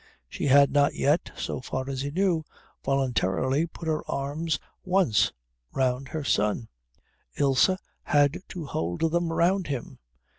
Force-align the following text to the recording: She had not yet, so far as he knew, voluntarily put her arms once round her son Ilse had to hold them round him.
She 0.27 0.47
had 0.47 0.71
not 0.71 0.95
yet, 0.95 1.29
so 1.37 1.61
far 1.61 1.87
as 1.87 2.01
he 2.01 2.09
knew, 2.09 2.43
voluntarily 2.83 3.67
put 3.67 3.87
her 3.87 4.01
arms 4.09 4.57
once 4.83 5.31
round 5.73 6.07
her 6.07 6.23
son 6.23 6.69
Ilse 7.37 7.69
had 8.01 8.39
to 8.47 8.65
hold 8.65 9.11
them 9.11 9.31
round 9.31 9.67
him. 9.67 9.99